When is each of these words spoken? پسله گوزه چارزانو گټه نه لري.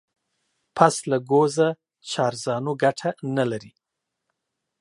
پسله 0.77 1.17
گوزه 1.31 1.69
چارزانو 2.09 2.71
گټه 2.81 3.09
نه 3.35 3.43
لري. 3.51 3.71